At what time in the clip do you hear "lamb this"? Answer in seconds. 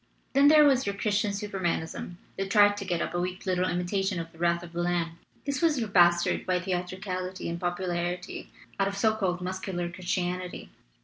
4.81-5.61